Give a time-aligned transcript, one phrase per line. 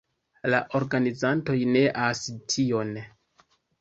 [0.53, 2.23] La organizantoj neas
[2.55, 2.95] tion.